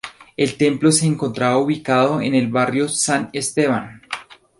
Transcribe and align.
El 0.35 0.57
templo 0.57 0.91
se 0.91 1.05
encontraba 1.05 1.59
ubicado 1.59 2.21
en 2.21 2.33
el 2.33 2.47
barrio 2.47 2.89
San 2.89 3.29
Esteban. 3.33 4.01